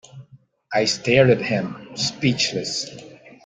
[0.73, 2.89] I stared at him, speechless.